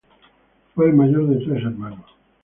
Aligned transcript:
Fue 0.73 0.87
el 0.87 0.95
mayor 0.95 1.27
de 1.27 1.45
tres 1.45 1.63
hermanos. 1.63 2.09